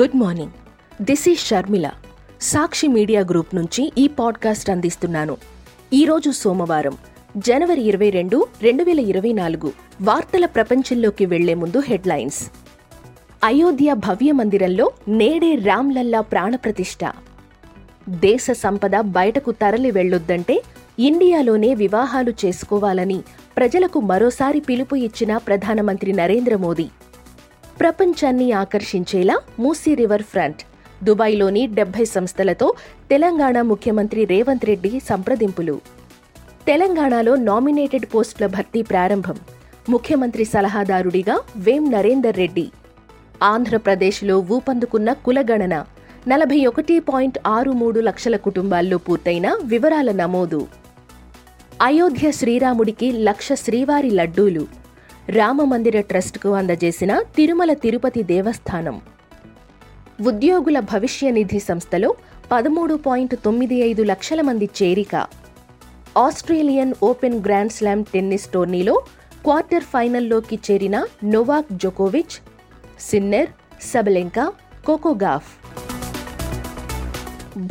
[0.00, 0.50] Good morning
[1.02, 1.90] this is Sharmila
[2.40, 5.36] Sakshi media group నుంచి ఈ podcast అందిస్తున్నాను.
[5.92, 6.96] ఈరోజు సోమవారం
[7.36, 12.50] జనవరి ఇరవై రెండు రెండు వేల ఇరవై నాలుగు వార్తల ప్రపంచంలోకి వెళ్ళే ముందు హెడ్లైన్స్.
[13.44, 16.98] అయోధ్య భవ్య మందిరంలో నేడే రామ్లల్లా ప్రాణప్రతిష్ఠ
[18.08, 20.62] దేశ సంపద బయటకు తరలి వెళ్ళొద్దంటే
[20.98, 23.22] ఇండియాలోనే వివాహాలు చేసుకోవాలని
[23.56, 26.88] ప్రజలకు మరోసారి పిలుపు ఇచ్చిన ప్రధానమంత్రి నరేంద్ర మోదీ.
[27.80, 30.62] ప్రపంచాన్ని ఆకర్షించేలా మూసీ రివర్ ఫ్రంట్.
[31.04, 32.74] దుబాయ్లోని డెబ్బై సంస్థలతో
[33.10, 35.80] తెలంగాణ ముఖ్యమంత్రి రేవంత్ రెడ్డి సంప్రదింపులు.
[36.66, 39.38] తెలంగాణలో నామినేటెడ్ పోస్టుల భర్తీ ప్రారంభం.
[39.88, 42.70] ముఖ్యమంత్రి సలహాదారుడిగా వేం నరేందర్ రెడ్డి.
[43.42, 45.84] ఆంధ్రప్రదేశ్లో ఊపందుకున్న కులగణన.
[46.28, 50.66] నలభై ఒకటి పాయింట్ ఆరు మూడు లక్షల కుటుంబాల్లో పూర్తయిన వివరాల నమోదు.
[51.82, 54.83] అయోధ్య శ్రీరాముడికి లక్ష శ్రీవారి లడ్డూలు.
[55.28, 58.96] రామమందిర ట్రస్టుకు అందజేసిన తిరుమల తిరుపతి దేవస్థానం.
[60.30, 62.10] ఉద్యోగుల భవిష్య నిధి సంస్థలో
[62.50, 65.14] పదమూడు పాయింట్ తొమ్మిది ఐదు లక్షల మంది చేరిక.
[66.16, 68.94] Australian open grand slam tennis టోర్నీలో
[69.44, 72.36] క్వార్టర్ ఫైనల్లోకి చేరిన నోవాక్ జోకోవిచ్
[73.00, 73.50] సిన్నెర్
[73.92, 74.52] సబలెంకా
[74.86, 75.50] కోకోగాఫ్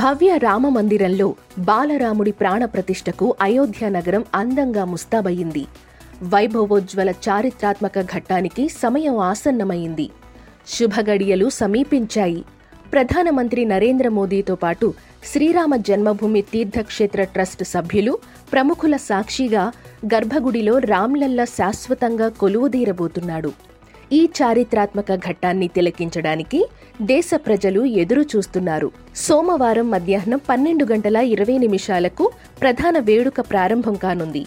[0.01, 5.65] భవ్య రామ మందిరంలో బాలరాముడి ప్రాణప్రతిష్ఠకు అయోధ్య నగరం అందంగా ముస్తాబయ్యింది
[6.23, 10.09] వైభవోజ్వల చారిత్రాత్మక ఘట్టానికి సమయం ఆసన్నమైంది.
[10.67, 12.43] శుభగడియలు సమీపించాయి.
[12.93, 14.93] ప్రధానమంత్రి నరేంద్ర మోదీతో పాటు
[15.25, 18.17] శ్రీరామ జన్మభూమి తీర్థక్షేత్ర ట్రస్ట్ సభ్యులు
[18.53, 19.71] ప్రముఖుల సాక్షిగా
[20.05, 23.51] గర్భగుడిలో రామ్లల్లా శాశ్వతంగా కొలువుదీరబోతున్నాడు
[24.13, 26.65] ఈ చారిత్రాత్మక ఘట్టాన్ని తిలకించడానికి
[27.01, 34.45] దేశ ప్రజలు ఎదురు చూస్తున్నారు సోమవారం మధ్యాహ్నం పన్నెండు గంటల ఇరవై నిమిషాలకు ప్రధాన వేడుక ప్రారంభం కానుంది.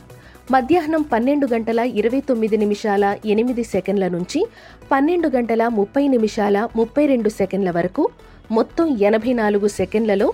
[0.51, 4.41] మధ్యాహ్నం పన్నెండు గంటల ఇరవై తొమ్మిది నిమిషాల ఎనిమిది సెకండ్ల నుంచి
[4.91, 8.03] పన్నెండు గంటల ముప్పై నిమిషాల ముప్పై రెండు సెకండ్ల వరకు
[8.51, 10.29] మొత్తం ఎనభై నాలుగు సెకండ్లలో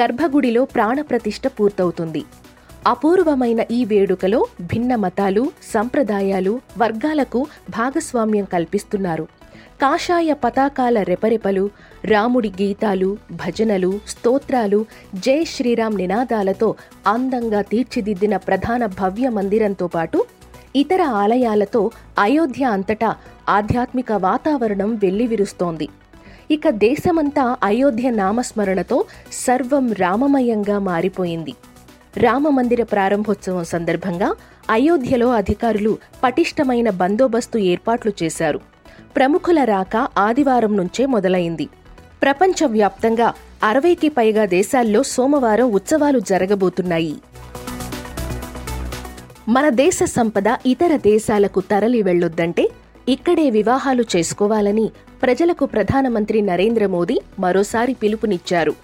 [0.00, 2.22] గర్భగుడిలో ప్రాణప్రతిష్ఠ పూర్తవుతుంది.
[2.86, 9.26] అపూర్వమైన ఈ వేడుకలో భిన్న మతాలు సంప్రదాయాలు వర్గాలకు భాగస్వామ్యం కల్పిస్తున్నారు.
[9.80, 11.70] కాషాయ పతాకాల రెపరెపలు
[12.04, 14.78] రాముడి గీతాలు భజనలు స్తోత్రాలు
[15.14, 16.68] జై శ్రీరామ్ నినాదాలతో
[17.06, 20.18] అందంగా తీర్చిదిద్దిన ప్రధాన భవ్య మందిరంతో పాటు
[20.74, 21.82] ఇతర ఆలయాలతో
[22.18, 23.10] అయోధ్య అంతటా
[23.48, 25.88] ఆధ్యాత్మిక వాతావరణం వెల్లివిరుస్తోంది.
[26.50, 29.04] ఇక దేశమంతా అయోధ్య నామస్మరణతో
[29.46, 31.54] సర్వం రామమయంగా మారిపోయింది.
[32.16, 34.30] రామమందిర ప్రారంభోత్సవం సందర్భంగా
[34.70, 38.75] అయోధ్యలో అధికారులు పటిష్టమైన బందోబస్తు ఏర్పాట్లు చేశారు.
[39.16, 41.68] ప్రముఖుల రాక ఆదివారం నుంచే మొదలైంది.
[42.22, 47.14] ప్రపంచవ్యాప్తంగా అరవైకి పైగా దేశాల్లో సోమవారం ఉత్సవాలు జరగబోతున్నాయి.
[49.48, 52.68] మన దేశ సంపద ఇతర దేశాలకు తరలి వెళ్ళొద్దంటే
[53.08, 54.86] ఇక్కడే వివాహాలు చేసుకోవాలని
[55.22, 58.74] ప్రజలకు ప్రధానమంత్రి నరేంద్ర మోదీ మరోసారి పిలుపునిచ్చారు.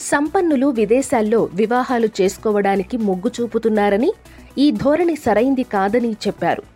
[0.00, 4.12] సంపన్నులు విదేశాల్లో వివాహాలు చేసుకోవడానికి మొగ్గు చూపుతున్నారని
[4.58, 6.73] ఈ ధోరణి సరైంది కాదని చెప్పారు.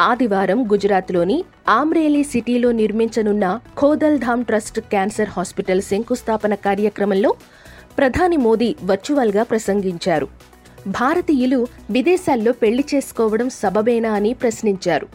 [0.00, 7.34] ఆదివారం గుజరాత్లోని ఆమ్రేలీ సిటీలో నిర్మించనున్న ఖోదల్ధామ్ ట్రస్ట్ క్యాన్సర్ హాస్పిటల్ శంకుస్థాపన కార్యక్రమంలో
[7.98, 10.28] ప్రధాని మోదీ వర్చువల్గా ప్రసంగించారు.
[10.86, 15.06] భారతీయులు విదేశాల్లో పెళ్ళి చేసుకోవడం సబబేనా అని ప్రశ్నించారు.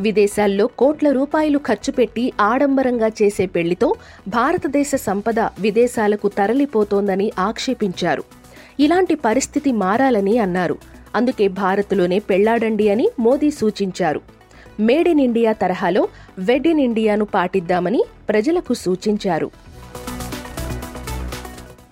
[0.00, 3.94] విదేశాల్లో కోట్ల రూపాయలు ఖర్చు పెట్టి ఆడంబరంగా చేసే పెళ్ళితో
[4.28, 8.24] భారతదేశ సంపద విదేశాలకు తరలిపోతోందని ఆక్షేపించారు.
[8.80, 10.95] ఇలాంటి పరిస్థితి మారాలని అన్నారు.
[11.16, 14.20] అందుకే భారత్లోనే పెళ్ళాడండి అని మోదీ సూచించారు.
[14.80, 19.50] మేడ్ ఇన్ ఇండియా తరహాలో వెడ్ ఇన్ ఇండియాను పాటిద్దామని ప్రజలకు సూచించారు.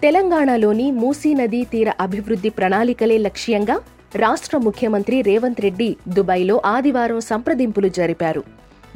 [0.02, 3.76] తెలంగాణలోని మూసీ నదీ తీర అభివృద్ధి ప్రణాళికలే లక్ష్యంగా
[4.14, 8.42] రాష్ట్ర ముఖ్యమంత్రి రేవంత్ రెడ్డి దుబాయ్లో ఆదివారం సంప్రదింపులు జరిపారు.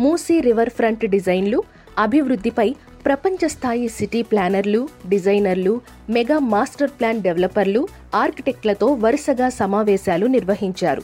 [0.00, 1.62] మూసీ రివర్ ఫ్రంట్ డిజైన్లు
[1.98, 2.68] అభివృద్ధిపై
[3.06, 4.81] ప్రపంచ స్థాయి సిటీ ప్లానర్లు
[5.12, 5.72] డిజైనర్లు
[6.14, 7.82] మెగా మాస్టర్ ప్లాన్ డెవలపర్లు
[8.22, 11.03] ఆర్కిటెక్ట్లతో వరుసగా సమావేశాలు నిర్వహించారు.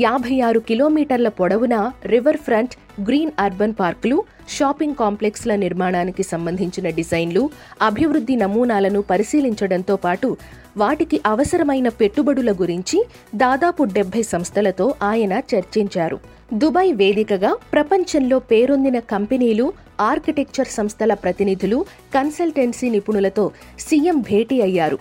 [0.00, 1.74] యాభై ఆరు కిలోమీటర్ల పొడవున
[2.06, 2.74] రివర్ ఫ్రంట్
[3.06, 4.16] గ్రీన్ అర్బన్ పార్కులు
[4.56, 7.42] షాపింగ్ కాంప్లెక్స్ల నిర్మాణానికి సంబంధించిన డిజైన్లు
[7.82, 10.30] అభివృద్ధి నమూనాలను పరిశీలించడంతో పాటు
[10.76, 12.98] వాటికి అవసరమైన పెట్టుబడుల గురించి
[13.34, 16.18] దాదాపు డెబ్బై సంస్థలతో ఆయన చర్చించారు.
[16.54, 19.66] దుబాయ్ వేదికగా ప్రపంచంలో పేరొందిన కంపెనీలు
[20.00, 21.78] ఆర్కిటెక్చర్ సంస్థల ప్రతినిధులు
[22.14, 23.44] కన్సల్టెన్సీ నిపుణులతో
[23.86, 24.98] సీఎం భేటీ అయ్యారు.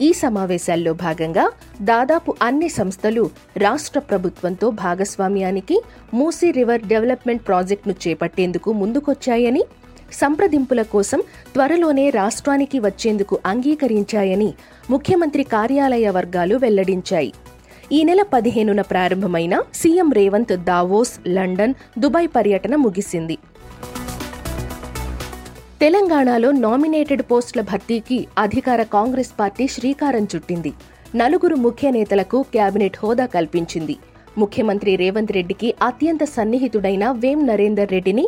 [0.00, 1.44] ఈ సమావేశాల్లో భాగంగా
[1.82, 3.24] దాదాపు అన్ని సంస్థలు
[3.56, 5.76] రాష్ట్ర ప్రభుత్వంతో భాగస్వామ్యానికి
[6.14, 9.62] మూసీ రివర్ డెవలప్మెంట్ ప్రాజెక్టును చేపట్టేందుకు ముందుకొచ్చాయని
[10.12, 11.20] సంప్రదింపుల కోసం
[11.54, 14.50] త్వరలోనే రాష్ట్రానికి వచ్చేందుకు అంగీకరించాయని
[14.90, 17.32] ముఖ్యమంత్రి కార్యాలయ వర్గాలు వెల్లడించాయి.
[17.92, 23.38] ఈ నెల పదిహేనున ప్రారంభమైన CM Revanth Davos London Dubai పర్యటన ముగిసింది.
[25.82, 30.70] తెలంగాణలో నామినేటెడ్ పోస్టుల భర్తీకి అధికార కాంగ్రెస్ పార్టీ శ్రీకారం చుట్టింది.
[31.20, 33.94] నలుగురు ముఖ్య నేతలకు కేబినెట్ హోదా కల్పించింది.
[34.42, 38.24] ముఖ్యమంత్రి రేవంత్ రెడ్డికి అత్యంత సన్నిహితుడైన వేం నరేందర్ రెడ్డిని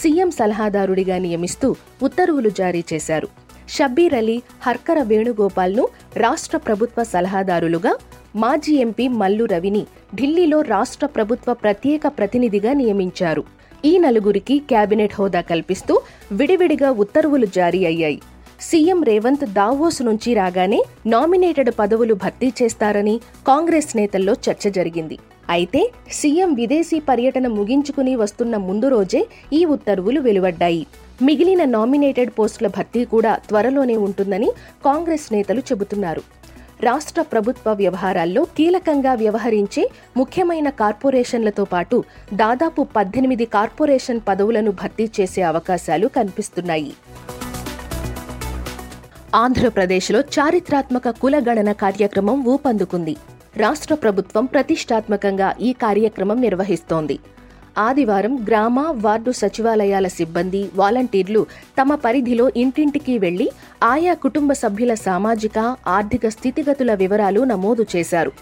[0.00, 1.70] సీఎం సలహాదారుడిగా నియమిస్తూ
[2.02, 3.30] ఉత్తర్వులు జారీ చేశారు.
[3.76, 4.36] షబ్బీర్ అలీ
[4.66, 5.86] హర్కర వేణుగోపాల్ను
[6.24, 7.94] రాష్ట్ర ప్రభుత్వ సలహాదారులుగా
[8.36, 9.82] మాజీ ఎంపీ మల్లు రవిని
[10.14, 13.44] ఢిల్లీలో రాష్ట్ర ప్రభుత్వ ప్రత్యేక ప్రతినిధిగా నియమించారు.
[13.88, 15.94] ఈ నలుగురికి కేబినెట్ హోదా కల్పిస్తూ
[16.32, 18.20] విడివిడిగా ఉత్తర్వులు జారీ అయ్యాయి.
[18.60, 23.14] సీఎం రేవంత్ దావోస్ నుంచి రాగానే నామినేటెడ్ పదవులు భర్తీ చేస్తారని
[23.46, 25.16] కాంగ్రెస్ నేతల్లో చర్చ జరిగింది.
[25.50, 25.80] అయితే
[26.18, 29.22] సీఎం విదేశీ పర్యటన ముగించుకుని వస్తున్న ముందు రోజే
[29.52, 30.86] ఈ ఉత్తర్వులు వెలువడ్డాయి.
[31.22, 34.50] మిగిలిన నామినేటెడ్ పోస్టుల భర్తీ కూడా త్వరలోనే ఉంటుందని
[34.84, 36.22] కాంగ్రెస్ నేతలు చెబుతున్నారు.
[36.84, 42.04] రాష్ట్ర ప్రభుత్వ వ్యవహారాల్లో కీలకంగా వ్యవహరించే ముఖ్యమైన కార్పొరేషన్లతో పాటు
[42.34, 46.92] దాదాపు పద్దెనిమిది కార్పొరేషన్ పదవులను భర్తీ చేసే అవకాశాలు కనిపిస్తున్నాయి.
[49.34, 53.16] ఆంధ్రప్రదేశ్లో చారిత్రాత్మక కులగణన కార్యక్రమం ఊపందుకుంది.
[53.56, 57.18] రాష్ట్ర ప్రభుత్వం ప్రతిష్టాత్మకంగా ఈ కార్యక్రమం నిర్వహిస్తోంది.
[57.78, 61.46] ఆదివారం గ్రామ వార్డు సచివాలయాల సిబ్బంది వాలంటీర్లు
[61.78, 63.48] తమ పరిధిలో ఇంటింటికి వెళ్ళి
[63.82, 68.32] ఆయా కుటుంబ సభ్యుల సామాజిక ఆర్థిక స్థితిగతుల వివరాలు నమోదు చేశారు.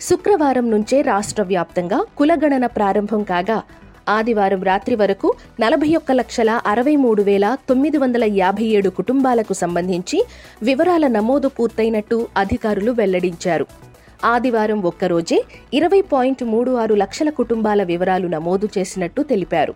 [0.00, 3.62] శుక్రవారం నుంచే రాష్ట్ర వ్యాప్తంగా కులగణన ప్రారంభం కాగా
[4.08, 10.22] ఆదివారం రాత్రి వరకు నలభై ఒక్క లక్షల అరవై మూడు వేల తొమ్మిది వందల యాభై ఏడు కుటుంబాలకు సంబంధించి
[10.62, 13.89] వివరాల నమోదు పూర్తయినట్టు అధికారులు వెల్లడించారు.
[14.24, 15.38] ఆదివారం ఒక్కరోజే
[15.74, 19.74] ఇరవై పాయింట్ మూడు ఆరు లక్షల కుటుంబాల వివరాలు నమోదు చేసినట్టు తెలిపారు.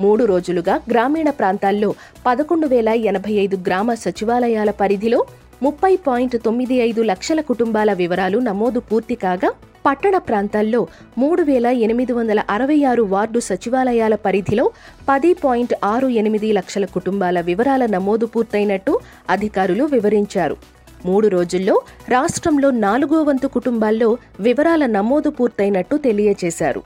[0.00, 1.94] మూడు రోజులుగా గ్రామీణ ప్రాంతాల్లో
[2.26, 5.20] పదకొండు వేల ఎనభై ఐదు గ్రామ సచివాలయాల పరిధిలో
[5.62, 9.50] ముప్పై పాయింట్ తొమ్మిది ఐదు లక్షల కుటుంబాల వివరాలు నమోదు పూర్తి కాగా
[9.86, 10.86] పట్టణ ప్రాంతాల్లో
[11.18, 14.70] మూడు వేల ఎనిమిది వందల అరవై ఆరు వార్డు సచివాలయాల పరిధిలో
[15.08, 19.00] పది పాయింట్ ఆరు ఎనిమిది లక్షల కుటుంబాల వివరాల నమోదు పూర్తయినట్టు
[19.30, 20.56] అధికారులు వివరించారు.
[21.04, 21.76] మూడు రోజుల్లో
[22.08, 26.82] రాష్ట్రంలో నాలుగో వంతు కుటుంబాల్లో వివరాల నమోదు పూర్తయినట్టు తెలియజేశారు.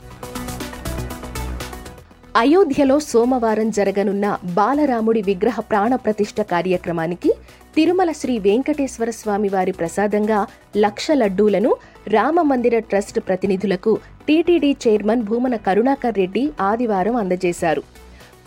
[2.37, 4.27] అయోధ్యలో సోమవారం జరగనున్న
[4.57, 7.31] బాలరాముడి విగ్రహ ప్రాణ ప్రతిష్ఠ కార్యక్రమానికి
[7.77, 10.39] తిరుమల శ్రీ వెంకటేశ్వర స్వామి వారి ప్రసాదంగా
[10.77, 11.71] లక్ష లడ్డూలను
[12.09, 13.93] రామమందిర ట్రస్ట్ ప్రతినిధులకు
[14.29, 17.83] టీటీడీ చైర్మన్ భూమన కరుణాకర్ రెడ్డి ఆదివారం అందజేశారు.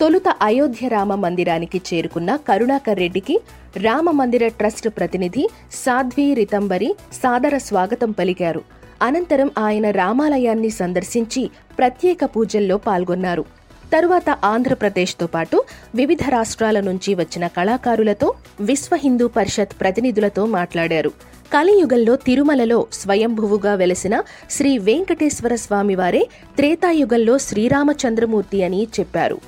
[0.02, 3.36] తొలుత అయోధ్య రామ మందిరానికి చేరుకున్న కరుణాకర్ రెడ్డికి
[3.78, 8.62] రామ మందిర ట్రస్ట్ ప్రతినిధి సాధ్వి రితంబరి సాదర స్వాగతం పలికారు.
[9.02, 11.44] అనంతరం ఆయన రామాలయాన్ని సందర్శించి
[11.78, 13.44] ప్రత్యేక పూజల్లో పాల్గొన్నారు.
[13.94, 15.58] తరువాత ఆంధ్రప్రదేశ్తో పాటు
[15.96, 18.28] వివిధ రాష్ట్రాల నుంచి వచ్చిన కళాకారులతో
[18.62, 21.12] విశ్వ హిందూ పరిషత్ ప్రతినిధులతో మాట్లాడారు.
[21.54, 24.16] కలియుగంలో తిరుమలలో స్వయంభువుగా వెలసిన
[24.50, 26.24] శ్రీ వెంకటేశ్వర స్వామివారే
[26.56, 29.40] త్రేతాయుగంలో శ్రీరామచంద్రమూర్తి అని చెప్పారు.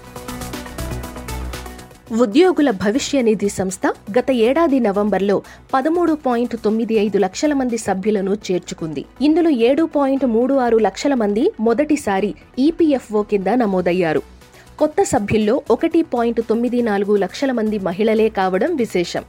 [2.21, 3.87] ఉద్యోగుల భవిష్య నిధి సంస్థ
[4.17, 5.41] గత ఏడాది నవంబర్లో
[5.73, 9.05] పదమూడు పాయింట్ తొమ్మిది ఐదు లక్షల మంది సభ్యులను చేర్చుకుంది.
[9.21, 14.21] ఇందులో ఏడు పాయింట్ మూడు ఆరు లక్షల మంది మొదటిసారి ఈపీఎఫ్ఓ కింద నమోదయ్యారు.
[14.79, 19.23] కొత్త సభ్యుల్లో ఒకటి పాయింట్ తొమ్మిది నాలుగు లక్షల మంది మహిళలే కావడం విశేషం.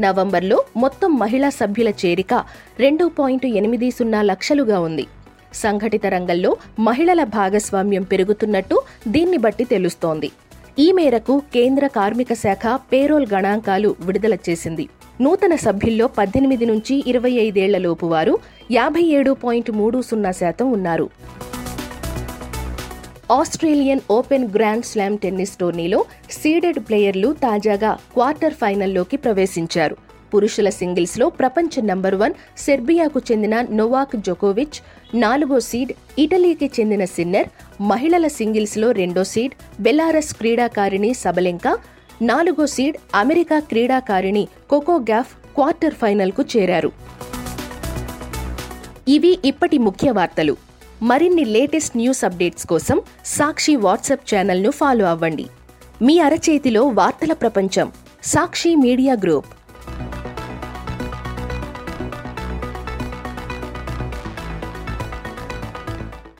[0.00, 2.34] నవంబర్లో మొత్తం మహిళా సభ్యుల చేరిక
[2.78, 5.06] రెండు పాయింట్ ఎనిమిది సున్నా లక్షలుగా ఉంది.
[5.54, 10.30] సంఘటిత రంగంలో మహిళల భాగస్వామ్యం పెరుగుతున్నట్టు దీన్ని బట్టి తెలుస్తోంది.
[10.78, 14.88] ఈ మేరకు కేంద్ర కార్మిక శాఖ పేరోల్ గణాంకాలు విడుదల చేసింది.
[15.20, 18.38] నూతన సభ్యుల్లో పద్దెనిమిది నుంచి ఇరవై ఐదేళ్ళలోపు వారు
[18.70, 21.10] యాభై ఏడు పాయింట్ మూడు సున్నా శాతం ఉన్నారు.
[23.30, 30.05] Australian Open Grand Slam tennis టోర్నీలో సీడెడ్ ప్లేయర్లు తాజాగా క్వార్టర్ ఫైనల్లోకి ప్రవేశించారు.
[30.34, 34.78] పురుషుల సింగిల్స్లో ప్రపంచ నంబర్ వన్ సెర్బియాకు చెందిన నొవాక్ జోకోవిచ్
[35.16, 37.48] నాలుగో సీడ్ ఇటలీకి చెందిన సిన్నర్
[37.82, 41.78] మహిళల సింగిల్స్లో రెండో సీడ్ బెలారస్ క్రీడాకారిణి సబలెంకా
[42.22, 46.92] నాలుగో సీడ్ అమెరికా క్రీడాకారిణి కోకో గ్యాఫ్ క్వార్టర్ ఫైనల్కు చేరారు.
[49.08, 50.56] ఇవి ఇప్పటి ముఖ్య వార్తలు.
[51.02, 55.46] మరిన్ని లేటెస్ట్ న్యూస్ అప్డేట్స్ కోసం సాక్షి వాట్సాప్ ఛానల్ను ఫాలో అవ్వండి.
[56.02, 57.92] మీ అరచేతిలో వార్తల ప్రపంచం.
[58.24, 59.46] Sakshi media group.